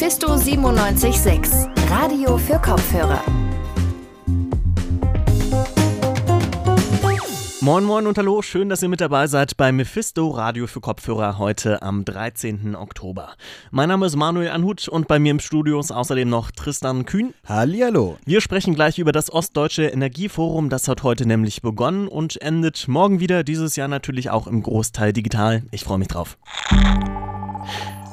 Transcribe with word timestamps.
Mephisto 0.00 0.28
976, 0.28 1.68
Radio 1.90 2.38
für 2.38 2.58
Kopfhörer. 2.58 3.22
Moin 7.60 7.84
Moin 7.84 8.06
und 8.06 8.16
Hallo, 8.16 8.40
schön, 8.40 8.70
dass 8.70 8.82
ihr 8.82 8.88
mit 8.88 9.02
dabei 9.02 9.26
seid 9.26 9.58
bei 9.58 9.72
Mephisto 9.72 10.30
Radio 10.30 10.66
für 10.66 10.80
Kopfhörer 10.80 11.36
heute 11.36 11.82
am 11.82 12.06
13. 12.06 12.76
Oktober. 12.76 13.34
Mein 13.70 13.90
Name 13.90 14.06
ist 14.06 14.16
Manuel 14.16 14.48
Anhut 14.48 14.88
und 14.88 15.06
bei 15.06 15.18
mir 15.18 15.32
im 15.32 15.38
Studio 15.38 15.78
ist 15.78 15.90
außerdem 15.90 16.30
noch 16.30 16.50
Tristan 16.50 17.04
Kühn. 17.04 17.34
Hallihallo. 17.44 18.16
Wir 18.24 18.40
sprechen 18.40 18.74
gleich 18.74 18.98
über 18.98 19.12
das 19.12 19.30
Ostdeutsche 19.30 19.84
Energieforum, 19.88 20.70
das 20.70 20.88
hat 20.88 21.02
heute 21.02 21.26
nämlich 21.26 21.60
begonnen 21.60 22.08
und 22.08 22.40
endet 22.40 22.88
morgen 22.88 23.20
wieder, 23.20 23.44
dieses 23.44 23.76
Jahr 23.76 23.88
natürlich 23.88 24.30
auch 24.30 24.46
im 24.46 24.62
Großteil 24.62 25.12
digital. 25.12 25.62
Ich 25.72 25.84
freue 25.84 25.98
mich 25.98 26.08
drauf. 26.08 26.38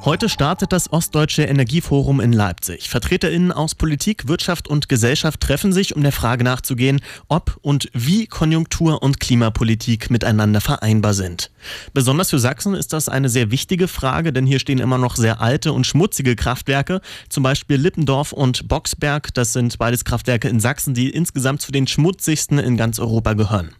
Heute 0.04 0.28
startet 0.28 0.72
das 0.72 0.92
Ostdeutsche 0.92 1.42
Energieforum 1.42 2.20
in 2.20 2.32
Leipzig. 2.32 2.88
VertreterInnen 2.88 3.50
aus 3.50 3.74
Politik, 3.74 4.28
Wirtschaft 4.28 4.68
und 4.68 4.88
Gesellschaft 4.88 5.40
treffen 5.40 5.72
sich, 5.72 5.96
um 5.96 6.02
der 6.02 6.12
Frage 6.12 6.44
nachzugehen, 6.44 7.00
ob 7.26 7.58
und 7.62 7.90
wie 7.92 8.28
Konjunktur- 8.28 9.02
und 9.02 9.18
Klimapolitik 9.18 10.08
miteinander 10.08 10.60
vereinbar 10.60 11.14
sind. 11.14 11.50
Besonders 11.94 12.30
für 12.30 12.38
Sachsen 12.38 12.74
ist 12.74 12.92
das 12.92 13.08
eine 13.08 13.28
sehr 13.28 13.50
wichtige 13.50 13.88
Frage, 13.88 14.32
denn 14.32 14.46
hier 14.46 14.60
stehen 14.60 14.78
immer 14.78 14.98
noch 14.98 15.16
sehr 15.16 15.40
alte 15.40 15.72
und 15.72 15.84
schmutzige 15.84 16.36
Kraftwerke, 16.36 17.00
zum 17.28 17.42
Beispiel 17.42 17.76
Lippendorf 17.76 18.32
und 18.32 18.68
Boxberg. 18.68 19.34
Das 19.34 19.52
sind 19.52 19.76
beides 19.78 20.04
Kraftwerke 20.04 20.48
in 20.48 20.60
Sachsen, 20.60 20.94
die 20.94 21.10
insgesamt 21.10 21.60
zu 21.60 21.72
den 21.72 21.88
schmutzigsten 21.88 22.58
in 22.60 22.76
ganz 22.76 23.00
Europa 23.00 23.34
gehören. 23.34 23.74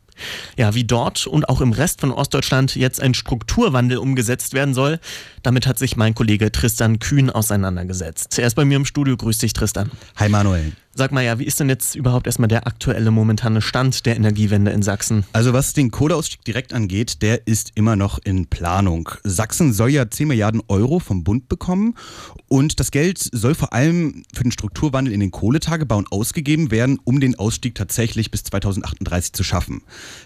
Ja, 0.57 0.75
wie 0.75 0.85
dort 0.85 1.27
und 1.27 1.49
auch 1.49 1.61
im 1.61 1.73
Rest 1.73 2.01
von 2.01 2.11
Ostdeutschland 2.11 2.77
jetzt 2.77 3.01
ein 3.01 3.15
Strukturwandel 3.15 3.99
umgesetzt 3.99 4.55
werden 4.55 4.75
soll, 4.75 5.01
damit 5.43 5.67
hat 5.67 5.79
sich 5.79 5.97
mein 5.97 6.15
Kollege 6.15 6.53
Tristan 6.53 6.99
Kühn 6.99 7.31
auseinandergesetzt. 7.31 8.39
Er 8.39 8.47
ist 8.47 8.55
bei 8.55 8.65
mir 8.65 8.77
im 8.77 8.85
Studio. 8.85 9.17
Grüß 9.17 9.39
dich, 9.39 9.53
Tristan. 9.53 9.91
Hi, 10.16 10.29
Manuel. 10.29 10.73
Sag 10.99 11.13
mal 11.13 11.24
ja, 11.24 11.38
wie 11.38 11.45
ist 11.45 11.60
denn 11.60 11.68
jetzt 11.68 11.95
überhaupt 11.95 12.27
erstmal 12.27 12.49
der 12.49 12.66
aktuelle 12.66 13.13
momentane 13.13 13.63
Stand 13.63 14.04
der 14.04 14.16
Energiewende 14.16 14.73
in 14.73 14.82
Sachsen? 14.82 15.24
Also 15.32 15.52
was 15.52 15.73
den 15.73 15.93
Kohleausstieg 15.93 16.45
direkt 16.45 16.73
angeht, 16.73 17.23
der 17.23 17.46
ist 17.46 17.71
immer 17.77 17.95
noch 17.95 18.18
in 18.24 18.49
Planung. 18.49 19.09
Sachsen 19.23 19.73
soll 19.73 19.91
ja 19.91 20.10
10 20.10 20.26
Milliarden 20.26 20.60
Euro 20.66 20.99
vom 20.99 21.23
Bund 21.23 21.49
bekommen 21.49 21.95
und 22.49 22.80
das 22.80 22.91
Geld 22.91 23.21
soll 23.30 23.54
vor 23.54 23.73
allem 23.73 24.24
für 24.35 24.43
den 24.43 24.51
Strukturwandel 24.51 25.15
in 25.15 25.21
den 25.21 25.30
Kohletagebauen 25.30 26.09
ausgegeben 26.10 26.73
werden, 26.73 26.99
um 27.04 27.21
den 27.21 27.38
Ausstieg 27.38 27.76
tatsächlich 27.76 28.32
bis 28.32 28.43
2038 28.43 29.35
zu 29.35 29.45
schaffen. 29.45 29.82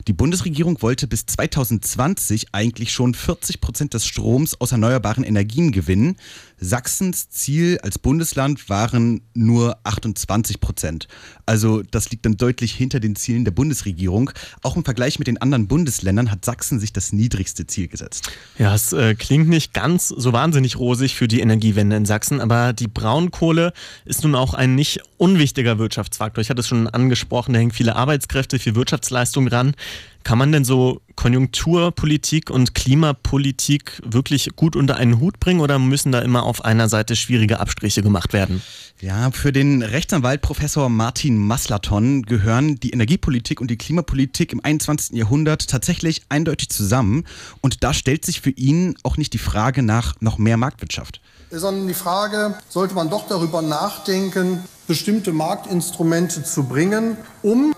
Die 0.08 0.14
Bundesregierung 0.14 0.80
wollte 0.80 1.06
bis 1.06 1.26
2020 1.26 2.46
eigentlich 2.52 2.94
schon 2.94 3.12
40 3.12 3.60
Prozent 3.60 3.92
des 3.92 4.06
Stroms 4.06 4.58
aus 4.58 4.72
erneuerbaren 4.72 5.24
Energien 5.24 5.70
gewinnen. 5.70 6.16
Sachsens 6.62 7.28
Ziel 7.28 7.78
als 7.82 7.98
Bundesland 7.98 8.68
waren 8.68 9.22
nur 9.34 9.78
28 9.82 10.60
Prozent. 10.60 11.08
Also 11.44 11.82
das 11.82 12.10
liegt 12.10 12.24
dann 12.24 12.36
deutlich 12.36 12.72
hinter 12.72 13.00
den 13.00 13.16
Zielen 13.16 13.44
der 13.44 13.50
Bundesregierung. 13.50 14.30
Auch 14.62 14.76
im 14.76 14.84
Vergleich 14.84 15.18
mit 15.18 15.26
den 15.26 15.38
anderen 15.38 15.66
Bundesländern 15.66 16.30
hat 16.30 16.44
Sachsen 16.44 16.78
sich 16.78 16.92
das 16.92 17.12
niedrigste 17.12 17.66
Ziel 17.66 17.88
gesetzt. 17.88 18.30
Ja, 18.58 18.74
es 18.74 18.92
äh, 18.92 19.16
klingt 19.16 19.48
nicht 19.48 19.74
ganz 19.74 20.08
so 20.08 20.32
wahnsinnig 20.32 20.78
rosig 20.78 21.16
für 21.16 21.26
die 21.26 21.40
Energiewende 21.40 21.96
in 21.96 22.06
Sachsen, 22.06 22.40
aber 22.40 22.72
die 22.72 22.88
Braunkohle 22.88 23.72
ist 24.04 24.22
nun 24.22 24.36
auch 24.36 24.54
ein 24.54 24.76
nicht 24.76 25.00
unwichtiger 25.18 25.78
Wirtschaftsfaktor. 25.78 26.42
Ich 26.42 26.50
hatte 26.50 26.60
es 26.60 26.68
schon 26.68 26.86
angesprochen, 26.86 27.54
da 27.54 27.58
hängen 27.58 27.72
viele 27.72 27.96
Arbeitskräfte, 27.96 28.60
viel 28.60 28.76
Wirtschaftsleistung 28.76 29.46
dran. 29.46 29.74
Kann 30.24 30.38
man 30.38 30.52
denn 30.52 30.64
so 30.64 31.00
Konjunkturpolitik 31.16 32.50
und 32.50 32.74
Klimapolitik 32.74 34.00
wirklich 34.04 34.50
gut 34.56 34.76
unter 34.76 34.96
einen 34.96 35.20
Hut 35.20 35.40
bringen 35.40 35.60
oder 35.60 35.78
müssen 35.78 36.12
da 36.12 36.20
immer 36.20 36.44
auf 36.44 36.64
einer 36.64 36.88
Seite 36.88 37.16
schwierige 37.16 37.60
Abstriche 37.60 38.02
gemacht 38.02 38.32
werden? 38.32 38.62
Ja, 39.00 39.30
für 39.30 39.52
den 39.52 39.82
Rechtsanwalt 39.82 40.40
Professor 40.42 40.88
Martin 40.88 41.36
Maslaton 41.38 42.22
gehören 42.22 42.76
die 42.76 42.90
Energiepolitik 42.90 43.60
und 43.60 43.70
die 43.70 43.76
Klimapolitik 43.76 44.52
im 44.52 44.64
21. 44.64 45.16
Jahrhundert 45.16 45.68
tatsächlich 45.68 46.22
eindeutig 46.28 46.70
zusammen. 46.70 47.24
Und 47.60 47.82
da 47.82 47.94
stellt 47.94 48.24
sich 48.24 48.40
für 48.40 48.50
ihn 48.50 48.96
auch 49.02 49.16
nicht 49.16 49.32
die 49.32 49.38
Frage 49.38 49.82
nach 49.82 50.14
noch 50.20 50.38
mehr 50.38 50.56
Marktwirtschaft. 50.56 51.20
Sondern 51.50 51.88
die 51.88 51.94
Frage, 51.94 52.54
sollte 52.68 52.94
man 52.94 53.10
doch 53.10 53.28
darüber 53.28 53.60
nachdenken, 53.60 54.60
bestimmte 54.86 55.32
Marktinstrumente 55.32 56.44
zu 56.44 56.64
bringen, 56.64 57.16
um 57.42 57.74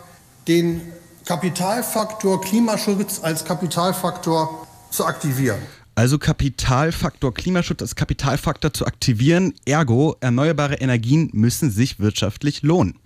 den 0.47 0.83
Kapitalfaktor 1.25 2.43
Klimaschutz 2.43 3.21
als 3.23 3.47
Kapitalfaktor 3.47 4.67
zu 4.91 5.07
aktivieren. 5.07 5.59
Also 5.95 6.19
Kapitalfaktor 6.19 7.33
Klimaschutz 7.33 7.81
als 7.81 7.95
Kapitalfaktor 7.95 8.75
zu 8.75 8.87
aktivieren, 8.87 9.55
ergo 9.65 10.17
erneuerbare 10.21 10.75
Energien 10.75 11.31
müssen 11.33 11.71
sich 11.71 11.99
wirtschaftlich 11.99 12.63
lohnen. 12.63 12.99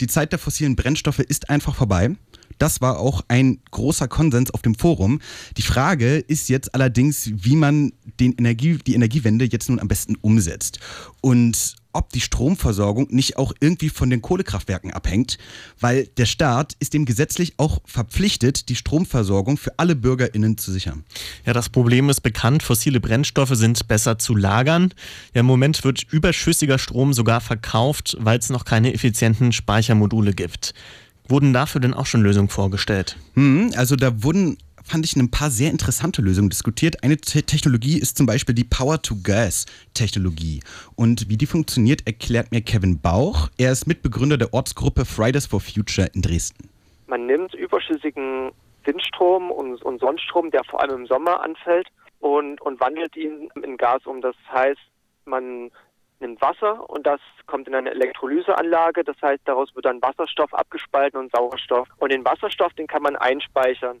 Die 0.00 0.08
Zeit 0.08 0.32
der 0.32 0.38
fossilen 0.38 0.76
Brennstoffe 0.76 1.20
ist 1.20 1.48
einfach 1.48 1.74
vorbei. 1.74 2.16
Das 2.58 2.82
war 2.82 2.98
auch 2.98 3.22
ein 3.28 3.60
großer 3.70 4.08
Konsens 4.08 4.50
auf 4.52 4.60
dem 4.60 4.74
Forum. 4.74 5.20
Die 5.56 5.62
Frage 5.62 6.18
ist 6.18 6.50
jetzt 6.50 6.74
allerdings, 6.74 7.30
wie 7.32 7.56
man 7.56 7.92
den 8.20 8.34
Energie, 8.36 8.78
die 8.86 8.94
Energiewende 8.94 9.46
jetzt 9.46 9.70
nun 9.70 9.80
am 9.80 9.88
besten 9.88 10.16
umsetzt. 10.16 10.80
Und 11.22 11.76
ob 11.94 12.10
die 12.10 12.20
Stromversorgung 12.20 13.08
nicht 13.10 13.36
auch 13.36 13.52
irgendwie 13.60 13.88
von 13.88 14.10
den 14.10 14.22
Kohlekraftwerken 14.22 14.92
abhängt, 14.92 15.38
weil 15.80 16.06
der 16.16 16.26
Staat 16.26 16.76
ist 16.80 16.94
dem 16.94 17.04
gesetzlich 17.04 17.54
auch 17.56 17.80
verpflichtet, 17.84 18.68
die 18.68 18.76
Stromversorgung 18.76 19.56
für 19.56 19.78
alle 19.78 19.96
BürgerInnen 19.96 20.58
zu 20.58 20.72
sichern. 20.72 21.04
Ja, 21.46 21.52
das 21.52 21.68
Problem 21.68 22.10
ist 22.10 22.20
bekannt, 22.20 22.62
fossile 22.62 23.00
Brennstoffe 23.00 23.54
sind 23.54 23.86
besser 23.88 24.18
zu 24.18 24.34
lagern. 24.34 24.92
Ja, 25.34 25.40
Im 25.40 25.46
Moment 25.46 25.84
wird 25.84 26.02
überschüssiger 26.02 26.78
Strom 26.78 27.12
sogar 27.12 27.40
verkauft, 27.40 28.16
weil 28.20 28.38
es 28.38 28.50
noch 28.50 28.64
keine 28.64 28.92
effizienten 28.92 29.52
Speichermodule 29.52 30.34
gibt. 30.34 30.74
Wurden 31.28 31.52
dafür 31.52 31.80
denn 31.80 31.94
auch 31.94 32.06
schon 32.06 32.22
Lösungen 32.22 32.48
vorgestellt? 32.48 33.16
Hm, 33.34 33.72
also 33.76 33.96
da 33.96 34.22
wurden 34.22 34.58
fand 34.84 35.04
ich 35.04 35.16
ein 35.16 35.30
paar 35.30 35.50
sehr 35.50 35.70
interessante 35.70 36.22
Lösungen 36.22 36.50
diskutiert. 36.50 37.02
Eine 37.02 37.16
Technologie 37.16 37.98
ist 37.98 38.16
zum 38.16 38.26
Beispiel 38.26 38.54
die 38.54 38.64
Power-to-Gas-Technologie. 38.64 40.60
Und 40.94 41.28
wie 41.28 41.36
die 41.36 41.46
funktioniert, 41.46 42.06
erklärt 42.06 42.52
mir 42.52 42.60
Kevin 42.60 43.00
Bauch. 43.00 43.48
Er 43.58 43.72
ist 43.72 43.86
Mitbegründer 43.86 44.36
der 44.36 44.52
Ortsgruppe 44.52 45.04
Fridays 45.04 45.46
for 45.46 45.60
Future 45.60 46.08
in 46.14 46.22
Dresden. 46.22 46.68
Man 47.06 47.26
nimmt 47.26 47.54
überschüssigen 47.54 48.52
Windstrom 48.84 49.50
und, 49.50 49.82
und 49.82 50.00
Sonnenstrom, 50.00 50.50
der 50.50 50.62
vor 50.64 50.80
allem 50.82 51.00
im 51.00 51.06
Sommer 51.06 51.42
anfällt, 51.42 51.88
und, 52.20 52.60
und 52.62 52.80
wandelt 52.80 53.16
ihn 53.16 53.50
in 53.62 53.76
Gas 53.76 54.06
um. 54.06 54.22
Das 54.22 54.34
heißt, 54.50 54.80
man 55.26 55.70
nimmt 56.20 56.40
Wasser 56.40 56.88
und 56.88 57.06
das 57.06 57.20
kommt 57.46 57.68
in 57.68 57.74
eine 57.74 57.90
Elektrolyseanlage. 57.90 59.04
Das 59.04 59.16
heißt, 59.20 59.42
daraus 59.44 59.74
wird 59.74 59.84
dann 59.84 60.00
Wasserstoff 60.00 60.54
abgespalten 60.54 61.20
und 61.20 61.32
Sauerstoff. 61.36 61.88
Und 61.98 62.12
den 62.12 62.24
Wasserstoff, 62.24 62.72
den 62.74 62.86
kann 62.86 63.02
man 63.02 63.16
einspeichern. 63.16 64.00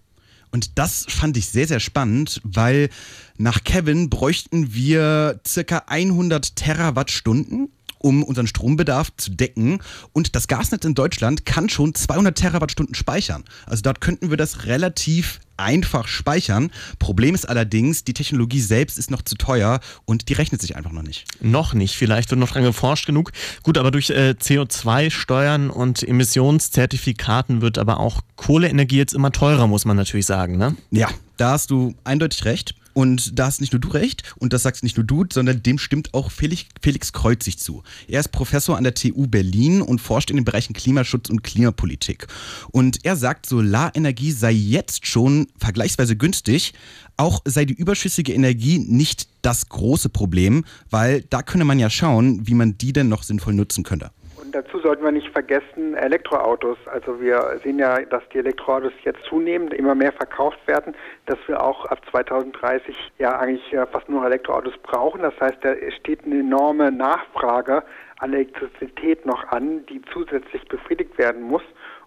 Und 0.54 0.78
das 0.78 1.04
fand 1.08 1.36
ich 1.36 1.48
sehr, 1.48 1.66
sehr 1.66 1.80
spannend, 1.80 2.40
weil 2.44 2.88
nach 3.36 3.64
Kevin 3.64 4.08
bräuchten 4.08 4.72
wir 4.72 5.40
circa 5.44 5.82
100 5.88 6.54
Terawattstunden 6.54 7.72
um 8.04 8.22
unseren 8.22 8.46
Strombedarf 8.46 9.08
zu 9.16 9.30
decken. 9.30 9.80
Und 10.12 10.36
das 10.36 10.46
Gasnetz 10.46 10.84
in 10.84 10.94
Deutschland 10.94 11.46
kann 11.46 11.70
schon 11.70 11.94
200 11.94 12.36
Terawattstunden 12.36 12.94
speichern. 12.94 13.44
Also 13.64 13.82
dort 13.82 14.02
könnten 14.02 14.28
wir 14.28 14.36
das 14.36 14.66
relativ 14.66 15.40
einfach 15.56 16.06
speichern. 16.06 16.70
Problem 16.98 17.34
ist 17.34 17.48
allerdings, 17.48 18.04
die 18.04 18.12
Technologie 18.12 18.60
selbst 18.60 18.98
ist 18.98 19.10
noch 19.10 19.22
zu 19.22 19.36
teuer 19.36 19.80
und 20.04 20.28
die 20.28 20.34
rechnet 20.34 20.60
sich 20.60 20.76
einfach 20.76 20.92
noch 20.92 21.02
nicht. 21.02 21.24
Noch 21.40 21.72
nicht, 21.72 21.94
vielleicht 21.96 22.30
wird 22.30 22.40
noch 22.40 22.50
dran 22.50 22.64
geforscht 22.64 23.06
genug. 23.06 23.32
Gut, 23.62 23.78
aber 23.78 23.90
durch 23.90 24.10
äh, 24.10 24.34
CO2-Steuern 24.38 25.70
und 25.70 26.02
Emissionszertifikaten 26.02 27.62
wird 27.62 27.78
aber 27.78 28.00
auch 28.00 28.20
Kohleenergie 28.36 28.98
jetzt 28.98 29.14
immer 29.14 29.32
teurer, 29.32 29.66
muss 29.66 29.84
man 29.84 29.96
natürlich 29.96 30.26
sagen, 30.26 30.58
ne? 30.58 30.76
Ja, 30.90 31.08
da 31.36 31.52
hast 31.52 31.70
du 31.70 31.94
eindeutig 32.04 32.44
recht. 32.44 32.74
Und 32.94 33.38
da 33.38 33.46
hast 33.46 33.60
nicht 33.60 33.72
nur 33.72 33.80
du 33.80 33.88
recht 33.88 34.22
und 34.36 34.52
das 34.52 34.62
sagst 34.62 34.82
nicht 34.82 34.96
nur 34.96 35.04
du, 35.04 35.24
sondern 35.30 35.62
dem 35.62 35.78
stimmt 35.78 36.14
auch 36.14 36.30
Felix, 36.30 36.64
Felix 36.80 37.12
Kreuzig 37.12 37.58
zu. 37.58 37.82
Er 38.08 38.20
ist 38.20 38.28
Professor 38.28 38.76
an 38.76 38.84
der 38.84 38.94
TU 38.94 39.26
Berlin 39.26 39.82
und 39.82 40.00
forscht 40.00 40.30
in 40.30 40.36
den 40.36 40.44
Bereichen 40.44 40.72
Klimaschutz 40.72 41.28
und 41.28 41.42
Klimapolitik. 41.42 42.28
Und 42.70 43.04
er 43.04 43.16
sagt, 43.16 43.46
Solarenergie 43.46 44.32
sei 44.32 44.52
jetzt 44.52 45.06
schon 45.06 45.48
vergleichsweise 45.58 46.16
günstig, 46.16 46.72
auch 47.16 47.42
sei 47.44 47.64
die 47.64 47.74
überschüssige 47.74 48.32
Energie 48.32 48.78
nicht 48.78 49.28
das 49.42 49.68
große 49.68 50.08
Problem, 50.08 50.64
weil 50.90 51.22
da 51.22 51.42
könne 51.42 51.64
man 51.64 51.78
ja 51.78 51.90
schauen, 51.90 52.46
wie 52.46 52.54
man 52.54 52.78
die 52.78 52.92
denn 52.92 53.08
noch 53.08 53.22
sinnvoll 53.22 53.54
nutzen 53.54 53.84
könnte 53.84 54.10
dazu 54.54 54.78
sollten 54.78 55.02
wir 55.04 55.10
nicht 55.10 55.30
vergessen 55.30 55.94
Elektroautos. 55.94 56.78
Also 56.86 57.20
wir 57.20 57.60
sehen 57.62 57.78
ja, 57.78 58.00
dass 58.02 58.22
die 58.32 58.38
Elektroautos 58.38 58.92
jetzt 59.02 59.22
zunehmend 59.28 59.74
immer 59.74 59.94
mehr 59.94 60.12
verkauft 60.12 60.58
werden, 60.66 60.94
dass 61.26 61.38
wir 61.46 61.62
auch 61.62 61.84
ab 61.86 62.00
2030 62.10 62.96
ja 63.18 63.38
eigentlich 63.38 63.72
äh, 63.72 63.84
fast 63.86 64.08
nur 64.08 64.24
Elektroautos 64.24 64.74
brauchen. 64.82 65.22
Das 65.22 65.34
heißt, 65.40 65.58
da 65.62 65.74
steht 65.98 66.24
eine 66.24 66.40
enorme 66.40 66.92
Nachfrage 66.92 67.82
an 68.18 68.32
Elektrizität 68.32 69.26
noch 69.26 69.44
an, 69.48 69.84
die 69.86 70.00
zusätzlich 70.12 70.64
befriedigt 70.68 71.18
werden 71.18 71.42
muss. 71.42 71.62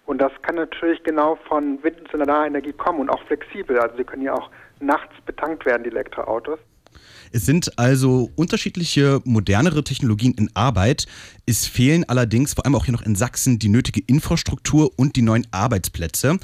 Und 0.06 0.22
das 0.22 0.32
kann 0.40 0.54
natürlich 0.54 1.02
genau 1.02 1.36
von 1.48 1.82
Wind- 1.82 2.00
und 2.00 2.10
Solarenergie 2.10 2.72
kommen 2.72 3.00
und 3.00 3.10
auch 3.10 3.22
flexibel. 3.24 3.78
Also 3.78 3.96
sie 3.98 4.04
können 4.04 4.22
ja 4.22 4.32
auch 4.32 4.50
nachts 4.80 5.14
betankt 5.26 5.66
werden, 5.66 5.82
die 5.82 5.90
Elektroautos. 5.90 6.58
Es 7.32 7.46
sind 7.46 7.78
also 7.78 8.30
unterschiedliche 8.36 9.20
modernere 9.24 9.84
Technologien 9.84 10.34
in 10.34 10.50
Arbeit. 10.54 11.06
Es 11.46 11.66
fehlen 11.66 12.04
allerdings 12.08 12.54
vor 12.54 12.64
allem 12.64 12.74
auch 12.74 12.84
hier 12.84 12.92
noch 12.92 13.02
in 13.02 13.14
Sachsen 13.14 13.58
die 13.58 13.68
nötige 13.68 14.02
Infrastruktur 14.06 14.92
und 14.96 15.16
die 15.16 15.22
neuen 15.22 15.46
Arbeitsplätze. 15.50 16.38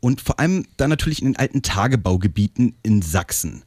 Und 0.00 0.20
vor 0.20 0.38
allem 0.38 0.66
dann 0.76 0.90
natürlich 0.90 1.22
in 1.22 1.28
den 1.28 1.36
alten 1.36 1.62
Tagebaugebieten 1.62 2.74
in 2.82 3.00
Sachsen. 3.00 3.62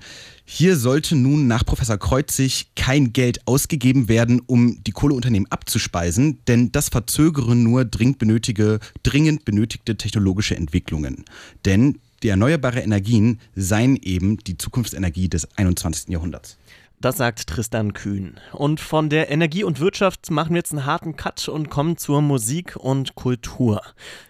Hier 0.46 0.78
sollte 0.78 1.16
nun 1.16 1.48
nach 1.48 1.66
Professor 1.66 1.98
Kreuzig 1.98 2.68
kein 2.76 3.12
Geld 3.12 3.46
ausgegeben 3.48 4.08
werden, 4.08 4.42
um 4.46 4.84
die 4.84 4.92
Kohleunternehmen 4.92 5.52
abzuspeisen, 5.52 6.38
denn 6.48 6.72
das 6.72 6.90
verzögere 6.90 7.56
nur 7.56 7.86
dringend, 7.86 8.20
benötige, 8.20 8.80
dringend 9.02 9.46
benötigte 9.46 9.98
technologische 9.98 10.56
Entwicklungen. 10.56 11.26
Denn 11.66 12.00
die 12.24 12.30
erneuerbare 12.30 12.80
Energien 12.80 13.40
seien 13.56 13.96
eben 13.96 14.38
die 14.38 14.58
Zukunftsenergie 14.58 15.30
des 15.30 15.48
21. 15.58 16.10
Jahrhunderts. 16.10 16.58
Das 17.00 17.18
sagt 17.18 17.46
Tristan 17.46 17.94
Kühn. 17.94 18.40
Und 18.54 18.80
von 18.80 19.12
der 19.12 19.30
Energie 19.30 19.64
und 19.64 19.80
Wirtschaft 19.80 20.32
machen 20.32 20.56
wir 20.56 20.58
jetzt 20.58 20.72
einen 20.72 20.88
harten 20.88 21.16
Cut 21.16 21.48
und 21.48 21.70
kommen 21.70 21.98
zur 21.98 22.24
Musik 22.24 22.76
und 22.76 23.14
Kultur. 23.14 23.84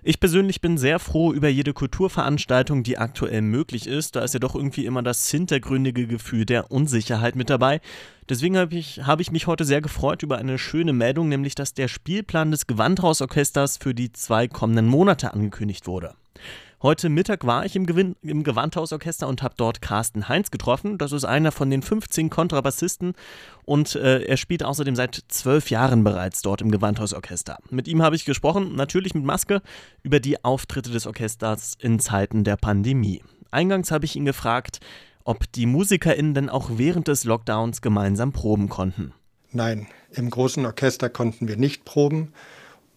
Ich 0.04 0.19
persönlich 0.19 0.60
bin 0.60 0.78
sehr 0.78 1.00
froh 1.00 1.31
über 1.31 1.48
jede 1.48 1.72
Kulturveranstaltung, 1.72 2.84
die 2.84 2.98
aktuell 2.98 3.42
möglich 3.42 3.88
ist. 3.88 4.18
Da 4.18 4.22
ist 4.22 4.34
ja 4.34 4.42
doch 4.42 4.54
irgendwie 4.54 4.86
immer 4.86 5.01
das 5.01 5.30
hintergründige 5.31 6.07
Gefühl 6.07 6.45
der 6.45 6.69
Unsicherheit 6.69 7.38
mit 7.38 7.50
dabei. 7.50 7.80
Deswegen 8.28 8.57
habe 8.57 8.75
ich, 8.75 9.00
hab 9.06 9.22
ich 9.22 9.31
mich 9.31 9.48
heute 9.48 9.63
sehr 9.63 9.80
gefreut 9.80 10.22
über 10.22 10.38
eine 10.38 10.57
schöne 10.57 10.92
Meldung, 10.92 11.30
nämlich 11.30 11.56
dass 11.56 11.74
der 11.74 11.88
Spielplan 11.88 12.51
des 12.51 12.68
Gewandhausorchesters 12.68 13.78
für 13.78 13.95
die 13.95 14.12
zwei 14.12 14.50
kommenden 14.50 14.88
Monate 14.88 15.34
angekündigt 15.34 15.88
wurde. 15.88 16.16
Heute 16.79 17.09
Mittag 17.09 17.44
war 17.47 17.65
ich 17.65 17.75
im, 17.75 17.88
Gewinn, 17.88 18.15
im 18.21 18.44
Gewandhausorchester 18.44 19.27
und 19.27 19.41
habe 19.41 19.56
dort 19.57 19.81
Carsten 19.81 20.29
Heinz 20.29 20.51
getroffen. 20.51 21.00
Das 21.00 21.12
ist 21.12 21.25
einer 21.25 21.51
von 21.51 21.71
den 21.71 21.81
15 21.81 22.29
Kontrabassisten 22.29 23.13
und 23.65 23.95
äh, 23.95 24.21
er 24.21 24.38
spielt 24.38 24.62
außerdem 24.62 24.95
seit 24.95 25.24
zwölf 25.27 25.71
Jahren 25.71 26.03
bereits 26.03 26.44
dort 26.44 26.62
im 26.62 26.69
Gewandhausorchester. 26.69 27.57
Mit 27.71 27.88
ihm 27.88 28.03
habe 28.03 28.15
ich 28.15 28.25
gesprochen, 28.25 28.75
natürlich 28.75 29.15
mit 29.15 29.24
Maske, 29.24 29.63
über 30.03 30.19
die 30.19 30.45
Auftritte 30.45 30.91
des 30.91 31.07
Orchesters 31.07 31.75
in 31.79 31.97
Zeiten 32.00 32.44
der 32.44 32.57
Pandemie. 32.57 33.24
Eingangs 33.50 33.89
habe 33.89 34.06
ich 34.06 34.15
ihn 34.15 34.25
gefragt, 34.25 34.79
ob 35.24 35.51
die 35.53 35.65
MusikerInnen 35.65 36.35
denn 36.35 36.50
auch 36.50 36.69
während 36.75 37.07
des 37.07 37.24
Lockdowns 37.24 37.81
gemeinsam 37.81 38.33
proben 38.33 38.69
konnten. 38.69 39.13
Nein, 39.51 39.88
im 40.12 40.29
großen 40.29 40.63
Orchester 40.63 41.09
konnten 41.09 41.47
wir 41.47 41.57
nicht 41.57 41.85
proben. 41.85 42.33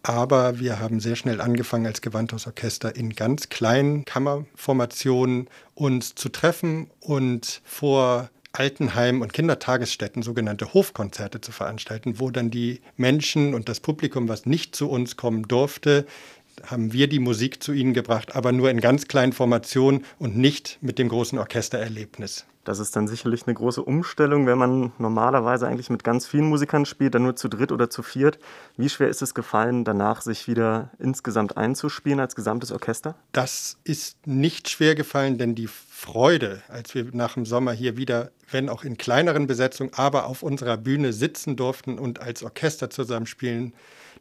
Aber 0.03 0.59
wir 0.59 0.81
haben 0.81 1.01
sehr 1.01 1.17
schnell 1.17 1.41
angefangen, 1.41 1.87
als 1.87 2.01
Gewandhausorchester 2.01 2.97
in 2.97 3.15
ganz 3.15 3.51
kleinen 3.51 4.05
Kammerformationen 4.05 5.49
uns 5.75 6.15
zu 6.15 6.31
treffen 6.31 6.91
und 7.01 7.61
vor 7.65 8.31
Altenheim- 8.53 9.21
und 9.21 9.33
Kindertagesstätten 9.33 10.23
sogenannte 10.23 10.73
Hofkonzerte 10.75 11.41
zu 11.41 11.53
veranstalten, 11.53 12.19
wo 12.19 12.31
dann 12.31 12.51
die 12.51 12.81
Menschen 12.97 13.55
und 13.55 13.69
das 13.69 13.81
Publikum, 13.81 14.29
was 14.29 14.47
nicht 14.47 14.75
zu 14.75 14.89
uns 14.89 15.17
kommen 15.17 15.47
durfte, 15.47 16.07
haben 16.67 16.93
wir 16.93 17.09
die 17.09 17.21
Musik 17.21 17.63
zu 17.63 17.73
ihnen 17.73 17.95
gebracht, 17.95 18.35
aber 18.35 18.53
nur 18.53 18.71
in 18.71 18.81
ganz 18.81 19.07
kleinen 19.07 19.33
Formationen 19.33 20.05
und 20.19 20.37
nicht 20.37 20.79
mit 20.81 20.99
dem 20.99 21.09
großen 21.09 21.39
Orchestererlebnis. 21.39 22.45
Das 22.65 22.79
ist 22.79 22.95
dann 22.95 23.09
sicherlich 23.09 23.47
eine 23.47 23.55
große 23.55 23.83
Umstellung, 23.83 24.47
wenn 24.47 24.59
man 24.59 24.93
normalerweise 24.99 25.67
eigentlich 25.67 25.89
mit 25.89 26.05
ganz 26.05 26.27
vielen 26.27 26.45
Musikern 26.45 26.85
spielt, 26.85 27.15
dann 27.15 27.23
nur 27.23 27.35
zu 27.35 27.49
dritt 27.49 27.73
oder 27.73 27.89
zu 27.89 28.03
viert. 28.03 28.39
Wie 28.77 28.91
schwer 28.91 29.09
ist 29.09 29.23
es 29.23 29.35
gefallen, 29.35 29.85
danach 29.85 30.21
sich 30.21 30.47
wieder 30.47 30.91
insgesamt 30.99 31.57
einzuspielen 31.57 32.21
als 32.21 32.35
gesamtes 32.35 32.71
Orchester? 32.71 33.15
Das 33.33 33.79
ist 33.85 34.27
nicht 34.27 34.69
schwer 34.69 34.95
gefallen, 34.95 35.39
denn 35.39 35.55
die 35.55 35.69
Freude, 35.69 36.63
als 36.69 36.95
wir 36.95 37.07
nach 37.13 37.35
dem 37.35 37.47
Sommer 37.47 37.73
hier 37.73 37.97
wieder, 37.97 38.31
wenn 38.51 38.69
auch 38.69 38.85
in 38.85 38.99
kleineren 38.99 39.47
Besetzungen, 39.47 39.93
aber 39.95 40.27
auf 40.27 40.43
unserer 40.43 40.77
Bühne 40.77 41.15
sitzen 41.15 41.57
durften 41.57 41.99
und 41.99 42.21
als 42.21 42.43
Orchester 42.43 42.91
zusammenspielen 42.91 43.73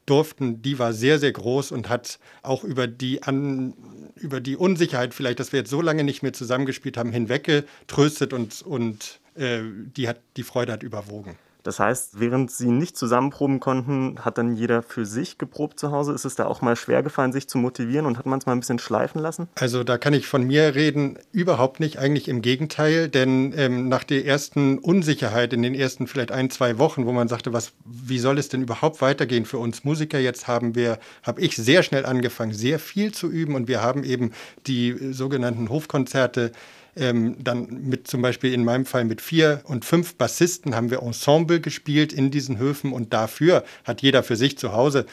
durften, 0.10 0.62
die 0.62 0.80
war 0.80 0.94
sehr, 0.94 1.20
sehr 1.20 1.32
groß 1.32 1.72
und 1.72 1.90
hat 1.90 2.20
auch 2.42 2.64
über 2.64 2.88
die, 2.88 3.24
An, 3.24 3.74
über 4.16 4.40
die 4.40 4.56
Unsicherheit 4.56 5.14
vielleicht, 5.14 5.40
dass 5.40 5.52
wir 5.52 5.60
jetzt 5.60 5.70
so 5.70 5.82
lange 5.82 6.04
nicht 6.04 6.24
mehr 6.24 6.34
zusammengespielt 6.34 6.98
haben, 6.98 7.12
hinweggetröstet 7.12 8.34
und, 8.34 8.62
und 8.62 9.20
äh, 9.36 9.62
die, 9.96 10.08
hat, 10.08 10.20
die 10.38 10.44
Freude 10.44 10.72
hat 10.74 10.84
überwogen. 10.84 11.38
Das 11.70 11.80
heißt, 11.80 12.20
während 12.20 12.50
Sie 12.50 12.72
nicht 12.72 12.98
zusammenproben 12.98 13.60
konnten, 13.60 14.26
hat 14.26 14.40
dann 14.40 14.56
jeder 14.56 14.82
für 14.82 15.06
sich 15.06 15.38
geprobt 15.38 15.80
zu 15.80 15.92
Hause. 15.92 16.14
Ist 16.14 16.26
es 16.26 16.34
da 16.34 16.48
auch 16.48 16.64
mal 16.64 16.76
schwer 16.76 17.04
gefallen, 17.04 17.32
sich 17.32 17.48
zu 17.48 17.60
motivieren 17.60 18.08
und 18.08 18.18
hat 18.18 18.26
man 18.26 18.40
es 18.40 18.48
mal 18.48 18.54
ein 18.54 18.60
bisschen 18.60 18.80
schleifen 18.80 19.22
lassen? 19.22 19.50
Also 19.54 19.84
da 19.84 20.00
kann 20.00 20.16
ich 20.16 20.26
von 20.26 20.48
mir 20.48 20.74
reden, 20.74 21.20
überhaupt 21.32 21.80
nicht, 21.80 22.00
eigentlich 22.00 22.28
im 22.28 22.42
Gegenteil, 22.42 23.08
denn 23.08 23.54
ähm, 23.56 23.88
nach 23.88 24.04
der 24.04 24.26
ersten 24.26 24.80
Unsicherheit 24.80 25.54
in 25.54 25.62
den 25.62 25.76
ersten 25.76 26.08
vielleicht 26.08 26.32
ein, 26.32 26.50
zwei 26.50 26.80
Wochen, 26.80 27.06
wo 27.06 27.12
man 27.12 27.28
sagte, 27.28 27.54
was, 27.54 27.74
wie 27.86 28.18
soll 28.18 28.40
es 28.40 28.50
denn 28.50 28.64
überhaupt 28.64 29.00
weitergehen 29.04 29.46
für 29.46 29.60
uns 29.60 29.84
Musiker, 29.84 30.18
jetzt 30.18 30.48
haben 30.48 30.74
wir, 30.74 30.98
habe 31.22 31.40
ich 31.40 31.56
sehr 31.56 31.84
schnell 31.84 32.08
angefangen, 32.08 32.52
sehr 32.52 32.80
viel 32.80 33.14
zu 33.14 33.30
üben 33.30 33.54
und 33.54 33.68
wir 33.68 33.84
haben 33.84 34.04
eben 34.04 34.32
die 34.66 35.14
sogenannten 35.14 35.70
Hofkonzerte 35.70 36.52
ähm, 37.00 37.36
dann 37.40 37.88
mit 37.88 38.08
zum 38.08 38.22
Beispiel 38.22 38.54
in 38.54 38.64
meinem 38.64 38.86
Fall 38.86 39.06
mit 39.06 39.22
vier 39.22 39.62
und 39.64 39.86
fünf 39.86 40.16
Bassisten 40.16 40.76
haben 40.76 40.92
wir 40.92 41.02
Ensemble 41.02 41.62
gespielt 41.62 42.14
in 42.14 42.32
diesen 42.32 42.58
Höfen 42.58 42.94
und 42.94 43.14
dafür 43.14 43.64
hat 43.84 44.02
jeder 44.02 44.24
für 44.24 44.36
sich 44.36 44.58
zu 44.58 44.74
Hause 44.74 45.06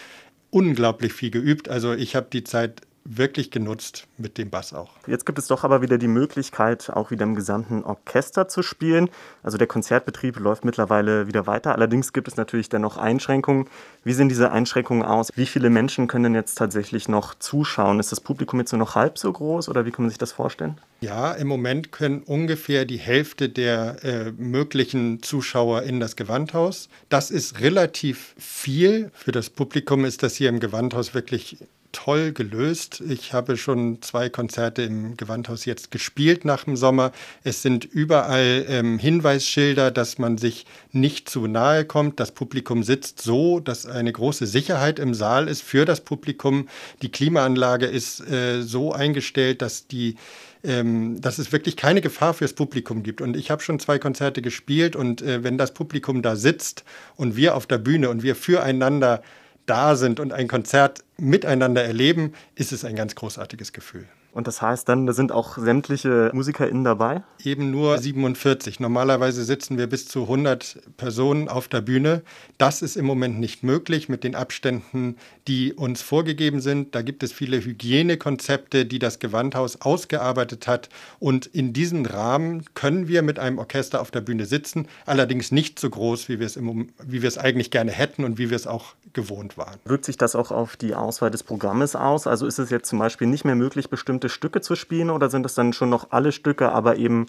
unglaublich 0.50 1.12
viel 1.12 1.30
geübt. 1.30 1.68
Also 1.68 1.92
ich 1.92 2.16
habe 2.16 2.28
die 2.32 2.44
Zeit 2.44 2.82
wirklich 3.08 3.50
genutzt 3.50 4.06
mit 4.18 4.38
dem 4.38 4.50
Bass 4.50 4.72
auch. 4.72 4.90
Jetzt 5.06 5.26
gibt 5.26 5.38
es 5.38 5.46
doch 5.46 5.64
aber 5.64 5.82
wieder 5.82 5.98
die 5.98 6.08
Möglichkeit, 6.08 6.90
auch 6.90 7.10
wieder 7.10 7.24
im 7.24 7.34
gesamten 7.34 7.84
Orchester 7.84 8.48
zu 8.48 8.62
spielen. 8.62 9.08
Also 9.42 9.58
der 9.58 9.66
Konzertbetrieb 9.66 10.38
läuft 10.38 10.64
mittlerweile 10.64 11.26
wieder 11.26 11.46
weiter. 11.46 11.74
Allerdings 11.74 12.12
gibt 12.12 12.28
es 12.28 12.36
natürlich 12.36 12.68
dann 12.68 12.82
noch 12.82 12.96
Einschränkungen. 12.96 13.68
Wie 14.04 14.12
sehen 14.12 14.28
diese 14.28 14.50
Einschränkungen 14.50 15.04
aus? 15.04 15.30
Wie 15.34 15.46
viele 15.46 15.70
Menschen 15.70 16.08
können 16.08 16.34
jetzt 16.34 16.56
tatsächlich 16.56 17.08
noch 17.08 17.34
zuschauen? 17.34 18.00
Ist 18.00 18.12
das 18.12 18.20
Publikum 18.20 18.60
jetzt 18.60 18.72
nur 18.72 18.80
noch 18.80 18.94
halb 18.94 19.18
so 19.18 19.32
groß 19.32 19.68
oder 19.68 19.84
wie 19.84 19.90
kann 19.90 20.04
man 20.04 20.10
sich 20.10 20.18
das 20.18 20.32
vorstellen? 20.32 20.80
Ja, 21.00 21.32
im 21.32 21.46
Moment 21.46 21.92
können 21.92 22.22
ungefähr 22.22 22.86
die 22.86 22.96
Hälfte 22.96 23.48
der 23.48 24.02
äh, 24.02 24.32
möglichen 24.32 25.22
Zuschauer 25.22 25.82
in 25.82 26.00
das 26.00 26.16
Gewandhaus. 26.16 26.88
Das 27.08 27.30
ist 27.30 27.60
relativ 27.60 28.34
viel. 28.38 29.10
Für 29.12 29.32
das 29.32 29.50
Publikum 29.50 30.04
ist 30.04 30.22
das 30.22 30.36
hier 30.36 30.48
im 30.48 30.58
Gewandhaus 30.58 31.14
wirklich 31.14 31.58
toll 31.96 32.32
gelöst. 32.32 33.02
Ich 33.08 33.32
habe 33.32 33.56
schon 33.56 34.02
zwei 34.02 34.28
Konzerte 34.28 34.82
im 34.82 35.16
Gewandhaus 35.16 35.64
jetzt 35.64 35.90
gespielt 35.90 36.44
nach 36.44 36.64
dem 36.64 36.76
Sommer. 36.76 37.10
Es 37.42 37.62
sind 37.62 37.86
überall 37.86 38.66
ähm, 38.68 38.98
Hinweisschilder, 38.98 39.90
dass 39.90 40.18
man 40.18 40.36
sich 40.36 40.66
nicht 40.92 41.30
zu 41.30 41.46
nahe 41.46 41.86
kommt. 41.86 42.20
Das 42.20 42.32
Publikum 42.32 42.82
sitzt 42.82 43.22
so, 43.22 43.60
dass 43.60 43.86
eine 43.86 44.12
große 44.12 44.46
Sicherheit 44.46 44.98
im 44.98 45.14
Saal 45.14 45.48
ist 45.48 45.62
für 45.62 45.86
das 45.86 46.02
Publikum. 46.02 46.68
Die 47.00 47.10
Klimaanlage 47.10 47.86
ist 47.86 48.20
äh, 48.20 48.60
so 48.60 48.92
eingestellt, 48.92 49.62
dass 49.62 49.86
die 49.86 50.16
ähm, 50.64 51.20
dass 51.20 51.38
es 51.38 51.52
wirklich 51.52 51.76
keine 51.76 52.00
Gefahr 52.00 52.34
fürs 52.34 52.52
Publikum 52.52 53.04
gibt. 53.04 53.20
Und 53.20 53.36
ich 53.36 53.50
habe 53.50 53.62
schon 53.62 53.78
zwei 53.78 53.98
Konzerte 53.98 54.42
gespielt 54.42 54.96
und 54.96 55.22
äh, 55.22 55.44
wenn 55.44 55.56
das 55.56 55.72
Publikum 55.72 56.22
da 56.22 56.36
sitzt 56.36 56.84
und 57.14 57.36
wir 57.36 57.54
auf 57.54 57.66
der 57.66 57.78
Bühne 57.78 58.10
und 58.10 58.22
wir 58.22 58.34
füreinander 58.34 59.22
da 59.66 59.96
sind 59.96 60.20
und 60.20 60.32
ein 60.32 60.48
Konzert 60.48 61.04
miteinander 61.18 61.84
erleben, 61.84 62.32
ist 62.54 62.72
es 62.72 62.84
ein 62.84 62.96
ganz 62.96 63.14
großartiges 63.14 63.72
Gefühl. 63.72 64.06
Und 64.36 64.46
das 64.46 64.60
heißt 64.60 64.86
dann, 64.86 65.06
da 65.06 65.14
sind 65.14 65.32
auch 65.32 65.56
sämtliche 65.56 66.30
MusikerInnen 66.34 66.84
dabei? 66.84 67.22
Eben 67.42 67.70
nur 67.70 67.96
47. 67.96 68.80
Normalerweise 68.80 69.42
sitzen 69.44 69.78
wir 69.78 69.86
bis 69.86 70.08
zu 70.08 70.24
100 70.24 70.78
Personen 70.98 71.48
auf 71.48 71.68
der 71.68 71.80
Bühne. 71.80 72.20
Das 72.58 72.82
ist 72.82 72.96
im 72.96 73.06
Moment 73.06 73.40
nicht 73.40 73.62
möglich 73.62 74.10
mit 74.10 74.24
den 74.24 74.34
Abständen, 74.34 75.16
die 75.48 75.72
uns 75.72 76.02
vorgegeben 76.02 76.60
sind. 76.60 76.94
Da 76.94 77.00
gibt 77.00 77.22
es 77.22 77.32
viele 77.32 77.64
Hygienekonzepte, 77.64 78.84
die 78.84 78.98
das 78.98 79.20
Gewandhaus 79.20 79.80
ausgearbeitet 79.80 80.66
hat. 80.66 80.90
Und 81.18 81.46
in 81.46 81.72
diesem 81.72 82.04
Rahmen 82.04 82.66
können 82.74 83.08
wir 83.08 83.22
mit 83.22 83.38
einem 83.38 83.56
Orchester 83.56 84.02
auf 84.02 84.10
der 84.10 84.20
Bühne 84.20 84.44
sitzen, 84.44 84.86
allerdings 85.06 85.50
nicht 85.50 85.78
so 85.78 85.88
groß, 85.88 86.28
wie 86.28 86.40
wir 86.40 86.46
es, 86.46 86.56
im, 86.56 86.90
wie 87.02 87.22
wir 87.22 87.28
es 87.28 87.38
eigentlich 87.38 87.70
gerne 87.70 87.90
hätten 87.90 88.22
und 88.22 88.36
wie 88.36 88.50
wir 88.50 88.56
es 88.56 88.66
auch 88.66 88.96
gewohnt 89.16 89.58
waren. 89.58 89.80
Wirkt 89.84 90.04
sich 90.04 90.16
das 90.16 90.36
auch 90.36 90.52
auf 90.52 90.76
die 90.76 90.94
Auswahl 90.94 91.32
des 91.32 91.42
Programmes 91.42 91.96
aus? 91.96 92.28
Also 92.28 92.46
ist 92.46 92.60
es 92.60 92.70
jetzt 92.70 92.88
zum 92.88 93.00
Beispiel 93.00 93.26
nicht 93.26 93.44
mehr 93.44 93.56
möglich, 93.56 93.90
bestimmte 93.90 94.28
Stücke 94.28 94.60
zu 94.60 94.76
spielen 94.76 95.10
oder 95.10 95.28
sind 95.28 95.42
das 95.42 95.54
dann 95.54 95.72
schon 95.72 95.90
noch 95.90 96.12
alle 96.12 96.30
Stücke, 96.30 96.70
aber 96.70 96.96
eben 96.96 97.26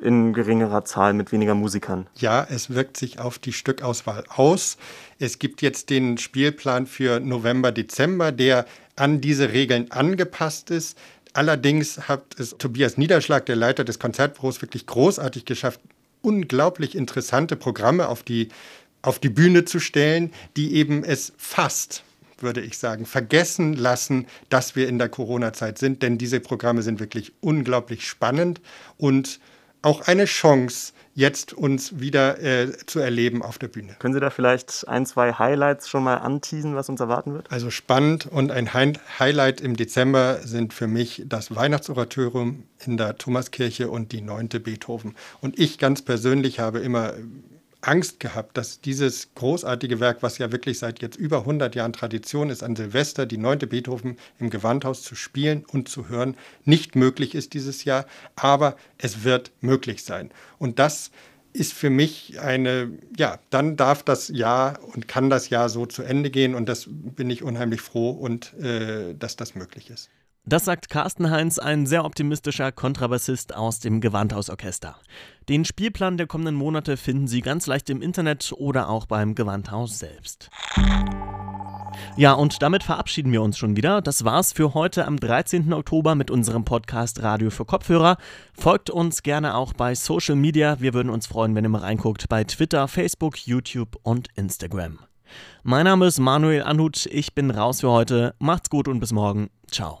in 0.00 0.32
geringerer 0.32 0.84
Zahl 0.84 1.14
mit 1.14 1.32
weniger 1.32 1.54
Musikern? 1.54 2.06
Ja, 2.14 2.46
es 2.48 2.70
wirkt 2.70 2.96
sich 2.96 3.18
auf 3.18 3.38
die 3.38 3.52
Stückauswahl 3.52 4.22
aus. 4.28 4.76
Es 5.18 5.40
gibt 5.40 5.62
jetzt 5.62 5.90
den 5.90 6.18
Spielplan 6.18 6.86
für 6.86 7.18
November, 7.18 7.72
Dezember, 7.72 8.30
der 8.30 8.66
an 8.94 9.20
diese 9.20 9.50
Regeln 9.52 9.90
angepasst 9.90 10.70
ist. 10.70 10.96
Allerdings 11.32 12.08
hat 12.08 12.38
es 12.38 12.56
Tobias 12.58 12.98
Niederschlag, 12.98 13.46
der 13.46 13.56
Leiter 13.56 13.84
des 13.84 13.98
Konzertbüros, 13.98 14.62
wirklich 14.62 14.86
großartig 14.86 15.44
geschafft, 15.46 15.80
unglaublich 16.22 16.94
interessante 16.94 17.56
Programme 17.56 18.08
auf 18.08 18.22
die, 18.22 18.48
auf 19.02 19.18
die 19.18 19.30
Bühne 19.30 19.64
zu 19.64 19.80
stellen, 19.80 20.32
die 20.56 20.74
eben 20.74 21.04
es 21.04 21.32
fast 21.36 22.04
würde 22.42 22.62
ich 22.62 22.78
sagen, 22.78 23.04
vergessen 23.04 23.74
lassen, 23.74 24.26
dass 24.48 24.74
wir 24.74 24.88
in 24.88 24.98
der 24.98 25.10
Corona-Zeit 25.10 25.76
sind, 25.76 26.02
denn 26.02 26.16
diese 26.16 26.40
Programme 26.40 26.80
sind 26.80 26.98
wirklich 26.98 27.32
unglaublich 27.40 28.08
spannend 28.08 28.62
und 28.96 29.40
auch 29.82 30.02
eine 30.02 30.26
Chance, 30.26 30.92
jetzt 31.14 31.52
uns 31.52 32.00
wieder 32.00 32.40
äh, 32.40 32.70
zu 32.86 32.98
erleben 33.00 33.42
auf 33.42 33.58
der 33.58 33.68
Bühne. 33.68 33.96
Können 33.98 34.14
Sie 34.14 34.20
da 34.20 34.30
vielleicht 34.30 34.86
ein, 34.88 35.06
zwei 35.06 35.32
Highlights 35.32 35.88
schon 35.88 36.04
mal 36.04 36.16
anteasen, 36.16 36.76
was 36.76 36.88
uns 36.88 37.00
erwarten 37.00 37.32
wird? 37.32 37.50
Also 37.50 37.70
spannend 37.70 38.26
und 38.26 38.50
ein 38.50 38.72
Highlight 38.74 39.60
im 39.60 39.76
Dezember 39.76 40.38
sind 40.44 40.72
für 40.72 40.86
mich 40.86 41.22
das 41.26 41.54
Weihnachtsoratorium 41.54 42.64
in 42.84 42.96
der 42.96 43.18
Thomaskirche 43.18 43.90
und 43.90 44.12
die 44.12 44.20
neunte 44.20 44.60
Beethoven. 44.60 45.14
Und 45.40 45.58
ich 45.58 45.78
ganz 45.78 46.02
persönlich 46.02 46.60
habe 46.60 46.78
immer 46.78 47.14
Angst 47.82 48.20
gehabt, 48.20 48.56
dass 48.56 48.80
dieses 48.80 49.34
großartige 49.34 50.00
Werk, 50.00 50.22
was 50.22 50.38
ja 50.38 50.52
wirklich 50.52 50.78
seit 50.78 51.00
jetzt 51.00 51.16
über 51.16 51.38
100 51.38 51.74
Jahren 51.74 51.92
Tradition 51.92 52.50
ist, 52.50 52.62
an 52.62 52.76
Silvester 52.76 53.26
die 53.26 53.38
neunte 53.38 53.66
Beethoven 53.66 54.16
im 54.38 54.50
Gewandhaus 54.50 55.02
zu 55.02 55.14
spielen 55.14 55.64
und 55.64 55.88
zu 55.88 56.08
hören, 56.08 56.36
nicht 56.64 56.96
möglich 56.96 57.34
ist 57.34 57.54
dieses 57.54 57.84
Jahr. 57.84 58.06
Aber 58.36 58.76
es 58.98 59.24
wird 59.24 59.52
möglich 59.60 60.04
sein. 60.04 60.30
Und 60.58 60.78
das 60.78 61.10
ist 61.52 61.72
für 61.72 61.90
mich 61.90 62.38
eine, 62.40 62.90
ja, 63.16 63.38
dann 63.50 63.76
darf 63.76 64.02
das 64.02 64.28
Jahr 64.28 64.78
und 64.94 65.08
kann 65.08 65.30
das 65.30 65.48
Jahr 65.48 65.68
so 65.68 65.86
zu 65.86 66.02
Ende 66.02 66.30
gehen 66.30 66.54
und 66.54 66.68
das 66.68 66.86
bin 66.88 67.28
ich 67.28 67.42
unheimlich 67.42 67.80
froh 67.80 68.10
und 68.10 68.54
äh, 68.54 69.14
dass 69.14 69.36
das 69.36 69.54
möglich 69.54 69.90
ist. 69.90 70.10
Das 70.46 70.64
sagt 70.64 70.88
Carsten 70.88 71.30
Heinz, 71.30 71.58
ein 71.58 71.86
sehr 71.86 72.04
optimistischer 72.04 72.72
Kontrabassist 72.72 73.54
aus 73.54 73.78
dem 73.78 74.00
Gewandhausorchester. 74.00 74.96
Den 75.48 75.64
Spielplan 75.64 76.16
der 76.16 76.26
kommenden 76.26 76.54
Monate 76.54 76.96
finden 76.96 77.28
Sie 77.28 77.42
ganz 77.42 77.66
leicht 77.66 77.90
im 77.90 78.00
Internet 78.00 78.52
oder 78.56 78.88
auch 78.88 79.06
beim 79.06 79.34
Gewandhaus 79.34 79.98
selbst. 79.98 80.48
Ja, 82.16 82.32
und 82.32 82.62
damit 82.62 82.82
verabschieden 82.82 83.32
wir 83.32 83.42
uns 83.42 83.58
schon 83.58 83.76
wieder. 83.76 84.00
Das 84.00 84.24
war's 84.24 84.52
für 84.52 84.74
heute 84.74 85.06
am 85.06 85.18
13. 85.18 85.72
Oktober 85.72 86.14
mit 86.14 86.30
unserem 86.30 86.64
Podcast 86.64 87.22
Radio 87.22 87.50
für 87.50 87.64
Kopfhörer. 87.64 88.16
Folgt 88.54 88.90
uns 88.90 89.22
gerne 89.22 89.54
auch 89.54 89.74
bei 89.74 89.94
Social 89.94 90.36
Media. 90.36 90.80
Wir 90.80 90.94
würden 90.94 91.10
uns 91.10 91.26
freuen, 91.26 91.54
wenn 91.54 91.64
ihr 91.64 91.70
mal 91.70 91.82
reinguckt 91.82 92.28
bei 92.28 92.44
Twitter, 92.44 92.88
Facebook, 92.88 93.46
YouTube 93.46 93.96
und 94.02 94.28
Instagram. 94.36 95.00
Mein 95.62 95.84
Name 95.84 96.06
ist 96.06 96.18
Manuel 96.18 96.62
Anhut. 96.62 97.06
Ich 97.06 97.34
bin 97.34 97.50
raus 97.50 97.80
für 97.80 97.90
heute. 97.90 98.34
Macht's 98.38 98.70
gut 98.70 98.88
und 98.88 99.00
bis 99.00 99.12
morgen. 99.12 99.50
Ciao. 99.70 100.00